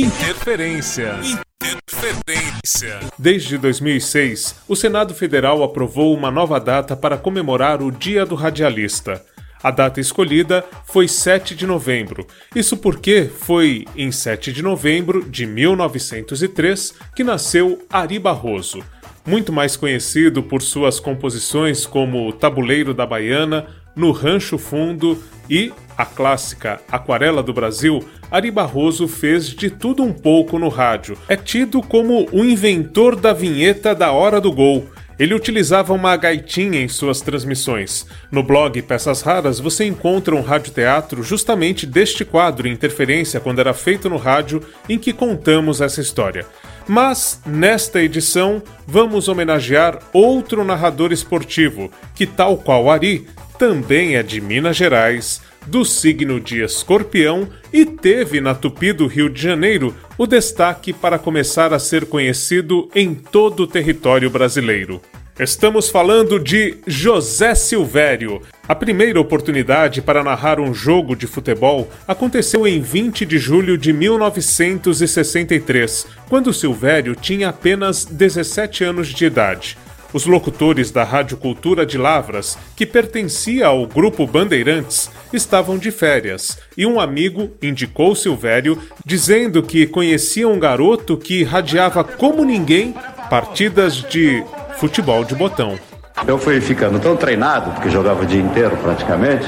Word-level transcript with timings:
Interferência. 0.00 1.18
Interferência. 1.60 3.00
Desde 3.18 3.58
2006, 3.58 4.54
o 4.68 4.76
Senado 4.76 5.12
Federal 5.12 5.60
aprovou 5.64 6.14
uma 6.14 6.30
nova 6.30 6.60
data 6.60 6.94
para 6.94 7.18
comemorar 7.18 7.82
o 7.82 7.90
Dia 7.90 8.24
do 8.24 8.36
Radialista. 8.36 9.20
A 9.60 9.72
data 9.72 10.00
escolhida 10.00 10.64
foi 10.86 11.08
7 11.08 11.56
de 11.56 11.66
novembro. 11.66 12.28
Isso 12.54 12.76
porque 12.76 13.24
foi 13.24 13.86
em 13.96 14.12
7 14.12 14.52
de 14.52 14.62
novembro 14.62 15.28
de 15.28 15.44
1903 15.46 16.94
que 17.16 17.24
nasceu 17.24 17.84
Ari 17.90 18.20
Barroso, 18.20 18.84
muito 19.26 19.52
mais 19.52 19.76
conhecido 19.76 20.44
por 20.44 20.62
suas 20.62 21.00
composições 21.00 21.84
como 21.84 22.32
Tabuleiro 22.32 22.94
da 22.94 23.04
Baiana, 23.04 23.66
No 23.96 24.12
Rancho 24.12 24.58
Fundo 24.58 25.20
e 25.50 25.72
a 25.98 26.06
clássica 26.06 26.80
Aquarela 26.90 27.42
do 27.42 27.52
Brasil. 27.52 28.02
Ari 28.30 28.52
Barroso 28.52 29.08
fez 29.08 29.48
de 29.48 29.68
tudo 29.68 30.04
um 30.04 30.12
pouco 30.12 30.56
no 30.56 30.68
rádio. 30.68 31.18
É 31.28 31.36
tido 31.36 31.82
como 31.82 32.28
o 32.32 32.44
inventor 32.44 33.16
da 33.16 33.32
vinheta 33.32 33.94
da 33.94 34.12
Hora 34.12 34.40
do 34.40 34.52
Gol 34.52 34.86
ele 35.18 35.34
utilizava 35.34 35.92
uma 35.92 36.16
gaitinha 36.16 36.80
em 36.80 36.86
suas 36.86 37.20
transmissões. 37.20 38.06
No 38.30 38.42
blog 38.42 38.80
Peças 38.82 39.20
Raras 39.20 39.58
você 39.58 39.84
encontra 39.84 40.34
um 40.34 40.42
radioteatro 40.42 41.24
justamente 41.24 41.84
deste 41.84 42.24
quadro 42.24 42.68
Interferência 42.68 43.40
quando 43.40 43.58
era 43.58 43.74
feito 43.74 44.08
no 44.08 44.16
rádio 44.16 44.62
em 44.88 44.96
que 44.96 45.12
contamos 45.12 45.80
essa 45.80 46.00
história. 46.00 46.46
Mas, 46.86 47.42
nesta 47.44 48.00
edição, 48.00 48.62
vamos 48.86 49.28
homenagear 49.28 49.98
outro 50.12 50.64
narrador 50.64 51.12
esportivo, 51.12 51.90
que, 52.14 52.24
tal 52.24 52.56
qual 52.56 52.90
Ari, 52.90 53.26
também 53.58 54.16
é 54.16 54.22
de 54.22 54.40
Minas 54.40 54.76
Gerais, 54.76 55.42
do 55.66 55.84
signo 55.84 56.40
de 56.40 56.62
Escorpião 56.62 57.48
e 57.72 57.84
teve 57.84 58.40
na 58.40 58.54
Tupi 58.54 58.92
do 58.92 59.06
Rio 59.06 59.28
de 59.28 59.40
Janeiro 59.40 59.94
o 60.16 60.26
destaque 60.26 60.92
para 60.92 61.18
começar 61.18 61.72
a 61.72 61.78
ser 61.78 62.06
conhecido 62.06 62.88
em 62.94 63.14
todo 63.14 63.64
o 63.64 63.66
território 63.66 64.30
brasileiro. 64.30 65.00
Estamos 65.38 65.88
falando 65.88 66.40
de 66.40 66.78
José 66.84 67.54
Silvério. 67.54 68.42
A 68.66 68.74
primeira 68.74 69.20
oportunidade 69.20 70.02
para 70.02 70.24
narrar 70.24 70.58
um 70.58 70.74
jogo 70.74 71.14
de 71.14 71.28
futebol 71.28 71.88
aconteceu 72.08 72.66
em 72.66 72.80
20 72.80 73.24
de 73.24 73.38
julho 73.38 73.78
de 73.78 73.92
1963, 73.92 76.08
quando 76.28 76.52
Silvério 76.52 77.14
tinha 77.14 77.50
apenas 77.50 78.04
17 78.04 78.82
anos 78.82 79.06
de 79.06 79.26
idade. 79.26 79.78
Os 80.10 80.24
locutores 80.24 80.90
da 80.90 81.04
Rádio 81.04 81.36
Cultura 81.36 81.84
de 81.84 81.98
Lavras, 81.98 82.56
que 82.74 82.86
pertencia 82.86 83.66
ao 83.66 83.86
Grupo 83.86 84.26
Bandeirantes, 84.26 85.10
estavam 85.32 85.76
de 85.76 85.90
férias 85.90 86.58
e 86.76 86.86
um 86.86 86.98
amigo 86.98 87.50
indicou 87.60 88.14
Silvério 88.14 88.78
dizendo 89.04 89.62
que 89.62 89.86
conhecia 89.86 90.48
um 90.48 90.58
garoto 90.58 91.16
que 91.18 91.44
radiava 91.44 92.02
como 92.02 92.42
ninguém 92.42 92.94
partidas 93.28 93.96
de 93.96 94.42
futebol 94.78 95.24
de 95.24 95.34
botão. 95.34 95.78
Eu 96.26 96.38
fui 96.38 96.58
ficando 96.60 96.98
tão 96.98 97.14
treinado, 97.14 97.70
porque 97.72 97.90
jogava 97.90 98.22
o 98.22 98.26
dia 98.26 98.40
inteiro 98.40 98.76
praticamente, 98.78 99.46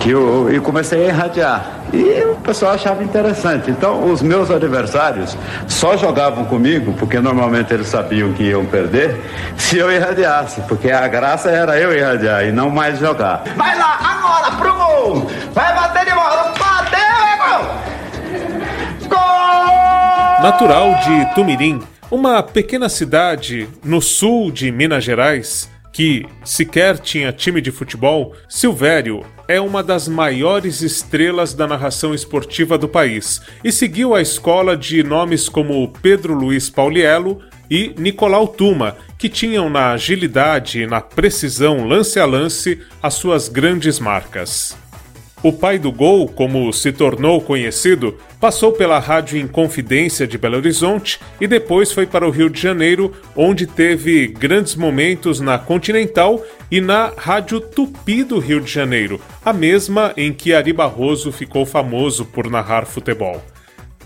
que 0.00 0.10
eu, 0.10 0.50
eu 0.50 0.62
comecei 0.62 1.04
a 1.04 1.08
irradiar. 1.08 1.80
E 1.92 2.24
o 2.24 2.36
pessoal 2.36 2.72
achava 2.72 3.04
interessante. 3.04 3.70
Então, 3.70 4.10
os 4.10 4.22
meus 4.22 4.50
adversários 4.50 5.36
só 5.68 5.96
jogavam 5.96 6.46
comigo, 6.46 6.94
porque 6.94 7.20
normalmente 7.20 7.72
eles 7.72 7.86
sabiam 7.86 8.32
que 8.32 8.44
iam 8.44 8.64
perder, 8.64 9.20
se 9.56 9.76
eu 9.78 9.92
irradiasse, 9.92 10.62
porque 10.62 10.90
a 10.90 11.06
graça 11.06 11.50
era 11.50 11.78
eu 11.78 11.94
irradiar 11.96 12.44
e 12.44 12.50
não 12.50 12.70
mais 12.70 12.98
jogar. 12.98 13.44
Vai 13.56 13.78
lá, 13.78 13.98
agora 14.00 14.56
pro 14.56 14.74
gol! 14.74 15.30
Vai 15.52 15.74
bater 15.74 16.06
de 16.06 16.12
bola! 16.12 16.54
Bateu, 16.58 16.98
é 16.98 17.36
gol! 17.36 17.64
Gol! 19.08 20.42
Natural 20.42 20.94
de 21.04 21.34
Tumirim, 21.34 21.82
uma 22.10 22.42
pequena 22.42 22.88
cidade 22.88 23.68
no 23.84 24.00
sul 24.00 24.50
de 24.50 24.72
Minas 24.72 25.04
Gerais, 25.04 25.68
que 25.92 26.26
sequer 26.44 26.98
tinha 26.98 27.32
time 27.32 27.60
de 27.60 27.70
futebol, 27.70 28.34
Silvério 28.48 29.24
é 29.48 29.60
uma 29.60 29.82
das 29.82 30.06
maiores 30.06 30.80
estrelas 30.80 31.52
da 31.52 31.66
narração 31.66 32.14
esportiva 32.14 32.78
do 32.78 32.88
país 32.88 33.40
e 33.64 33.72
seguiu 33.72 34.14
a 34.14 34.22
escola 34.22 34.76
de 34.76 35.02
nomes 35.02 35.48
como 35.48 35.92
Pedro 36.00 36.34
Luiz 36.34 36.70
Pauliello 36.70 37.40
e 37.68 37.94
Nicolau 37.98 38.46
Tuma, 38.46 38.96
que 39.18 39.28
tinham 39.28 39.68
na 39.68 39.92
agilidade 39.92 40.82
e 40.82 40.86
na 40.86 41.00
precisão 41.00 41.86
lance 41.86 42.18
a 42.18 42.24
lance 42.24 42.80
as 43.02 43.14
suas 43.14 43.48
grandes 43.48 43.98
marcas. 43.98 44.79
O 45.42 45.50
pai 45.50 45.78
do 45.78 45.90
gol, 45.90 46.28
como 46.28 46.70
se 46.70 46.92
tornou 46.92 47.40
conhecido, 47.40 48.18
passou 48.38 48.72
pela 48.72 48.98
Rádio 48.98 49.38
Inconfidência 49.38 50.26
de 50.26 50.36
Belo 50.36 50.58
Horizonte 50.58 51.18
e 51.40 51.46
depois 51.46 51.90
foi 51.90 52.06
para 52.06 52.28
o 52.28 52.30
Rio 52.30 52.50
de 52.50 52.60
Janeiro, 52.60 53.14
onde 53.34 53.66
teve 53.66 54.26
grandes 54.26 54.74
momentos 54.74 55.40
na 55.40 55.58
Continental 55.58 56.44
e 56.70 56.78
na 56.78 57.10
Rádio 57.16 57.58
Tupi 57.58 58.22
do 58.22 58.38
Rio 58.38 58.60
de 58.60 58.70
Janeiro, 58.70 59.18
a 59.42 59.50
mesma 59.50 60.12
em 60.14 60.30
que 60.30 60.52
Ari 60.52 60.74
Barroso 60.74 61.32
ficou 61.32 61.64
famoso 61.64 62.26
por 62.26 62.50
narrar 62.50 62.84
futebol. 62.84 63.42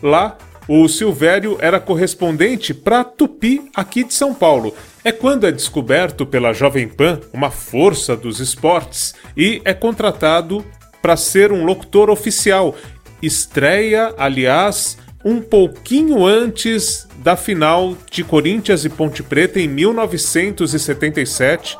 Lá, 0.00 0.38
o 0.68 0.88
Silvério 0.88 1.58
era 1.60 1.80
correspondente 1.80 2.72
para 2.72 3.02
Tupi 3.02 3.68
aqui 3.74 4.04
de 4.04 4.14
São 4.14 4.32
Paulo. 4.32 4.72
É 5.02 5.10
quando 5.10 5.48
é 5.48 5.52
descoberto 5.52 6.24
pela 6.24 6.52
Jovem 6.52 6.86
Pan, 6.86 7.20
uma 7.32 7.50
força 7.50 8.16
dos 8.16 8.38
esportes, 8.38 9.14
e 9.36 9.60
é 9.64 9.74
contratado 9.74 10.64
para 11.04 11.18
ser 11.18 11.52
um 11.52 11.66
locutor 11.66 12.08
oficial. 12.08 12.74
Estreia, 13.20 14.14
aliás, 14.16 14.96
um 15.22 15.38
pouquinho 15.38 16.24
antes 16.24 17.06
da 17.18 17.36
final 17.36 17.94
de 18.10 18.24
Corinthians 18.24 18.86
e 18.86 18.88
Ponte 18.88 19.22
Preta 19.22 19.60
em 19.60 19.68
1977, 19.68 21.76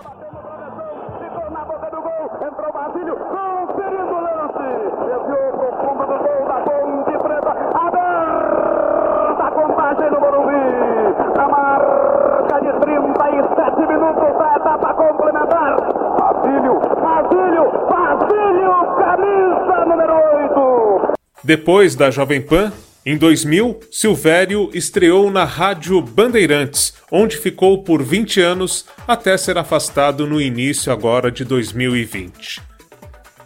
Depois 21.44 21.94
da 21.94 22.10
Jovem 22.10 22.41
Pan, 22.41 22.72
em 23.05 23.19
2000, 23.19 23.81
Silvério 23.91 24.71
estreou 24.72 25.31
na 25.31 25.44
Rádio 25.44 26.00
Bandeirantes, 26.00 26.94
onde 27.12 27.37
ficou 27.37 27.82
por 27.82 28.03
20 28.03 28.41
anos 28.41 28.87
até 29.06 29.37
ser 29.37 29.59
afastado 29.59 30.27
no 30.27 30.41
início 30.41 30.91
agora 30.91 31.31
de 31.31 31.44
2020. 31.44 32.62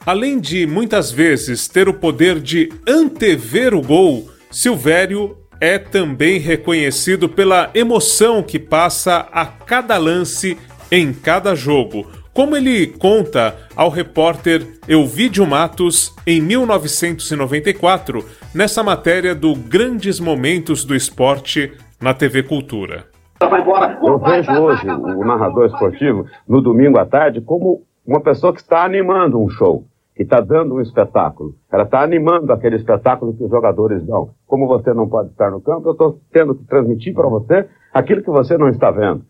Além 0.07 0.39
de 0.39 0.65
muitas 0.65 1.11
vezes 1.11 1.67
ter 1.67 1.89
o 1.89 1.93
poder 1.93 2.39
de 2.39 2.73
antever 2.87 3.75
o 3.75 3.83
gol, 3.83 4.31
Silvério 4.49 5.37
é 5.61 5.77
também 5.77 6.39
reconhecido 6.39 7.29
pela 7.29 7.69
emoção 7.75 8.45
que 8.45 8.61
passa 8.61 9.29
a 9.33 9.45
cada 9.45 9.99
lance 9.99 10.57
em 10.91 11.13
cada 11.13 11.57
jogo, 11.57 12.07
como 12.39 12.57
ele 12.57 12.87
conta 12.87 13.57
ao 13.75 13.89
repórter 13.89 14.65
Elvídio 14.87 15.45
Matos 15.45 16.15
em 16.25 16.41
1994, 16.41 18.25
nessa 18.55 18.81
matéria 18.81 19.35
do 19.35 19.57
Grandes 19.57 20.21
Momentos 20.21 20.85
do 20.85 20.95
Esporte 20.95 21.73
na 22.01 22.15
TV 22.15 22.45
Cultura. 22.45 23.07
Eu 23.43 24.21
vejo 24.21 24.53
hoje 24.53 24.89
o 24.89 25.25
narrador 25.25 25.67
esportivo, 25.67 26.27
no 26.49 26.61
domingo 26.61 26.97
à 27.01 27.05
tarde, 27.05 27.41
como 27.41 27.83
uma 28.07 28.21
pessoa 28.21 28.53
que 28.53 28.61
está 28.61 28.85
animando 28.85 29.43
um 29.43 29.49
show, 29.49 29.83
que 30.15 30.23
está 30.23 30.41
dando 30.41 30.77
um 30.77 30.81
espetáculo. 30.81 31.57
Ela 31.73 31.83
está 31.83 32.03
animando 32.03 32.53
aquele 32.53 32.77
espetáculo 32.77 33.35
que 33.37 33.43
os 33.43 33.51
jogadores 33.51 34.07
dão. 34.07 34.31
Como 34.47 34.69
você 34.69 34.95
não 34.95 35.09
pode 35.09 35.31
estar 35.31 35.51
no 35.51 35.61
campo, 35.61 35.89
eu 35.89 35.93
estou 35.93 36.21
tendo 36.33 36.55
que 36.55 36.65
transmitir 36.67 37.13
para 37.13 37.29
você 37.29 37.67
aquilo 37.93 38.23
que 38.23 38.31
você 38.31 38.57
não 38.57 38.69
está 38.69 38.93
vendo. 38.93 39.25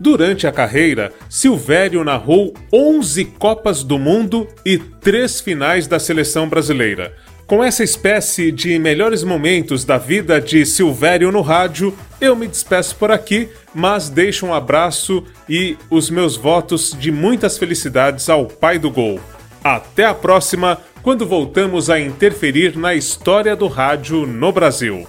Durante 0.00 0.46
a 0.46 0.52
carreira, 0.52 1.12
Silvério 1.28 2.04
narrou 2.04 2.54
11 2.72 3.24
Copas 3.24 3.82
do 3.82 3.98
Mundo 3.98 4.46
e 4.64 4.78
3 4.78 5.40
finais 5.40 5.88
da 5.88 5.98
seleção 5.98 6.48
brasileira. 6.48 7.14
Com 7.48 7.64
essa 7.64 7.82
espécie 7.82 8.52
de 8.52 8.78
melhores 8.78 9.24
momentos 9.24 9.84
da 9.84 9.98
vida 9.98 10.40
de 10.40 10.64
Silvério 10.64 11.32
no 11.32 11.40
rádio, 11.40 11.96
eu 12.20 12.36
me 12.36 12.46
despeço 12.46 12.94
por 12.94 13.10
aqui, 13.10 13.48
mas 13.74 14.08
deixo 14.08 14.46
um 14.46 14.54
abraço 14.54 15.24
e 15.48 15.76
os 15.90 16.10
meus 16.10 16.36
votos 16.36 16.94
de 16.96 17.10
muitas 17.10 17.58
felicidades 17.58 18.28
ao 18.28 18.46
pai 18.46 18.78
do 18.78 18.90
gol. 18.90 19.18
Até 19.64 20.04
a 20.04 20.14
próxima, 20.14 20.78
quando 21.02 21.26
voltamos 21.26 21.90
a 21.90 21.98
interferir 21.98 22.76
na 22.76 22.94
história 22.94 23.56
do 23.56 23.66
rádio 23.66 24.26
no 24.26 24.52
Brasil. 24.52 25.08